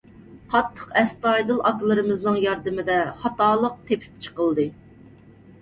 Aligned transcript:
قاتتىق 0.53 0.95
ئەستايىدىل 1.01 1.59
ئاكىلىرىمىزنىڭ 1.71 2.39
ياردىمىدە 2.45 2.97
خاتالىق 3.21 3.77
تېپىپ 3.91 4.19
چىقىلدى. 4.27 4.67